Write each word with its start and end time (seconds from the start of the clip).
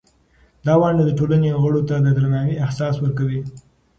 دا 0.65 0.73
ونډه 0.81 1.03
د 1.05 1.11
ټولنې 1.19 1.49
غړو 1.61 1.81
ته 1.89 1.95
د 2.05 2.07
درناوي 2.17 2.55
احساس 2.65 2.95
ورکوي. 2.99 3.39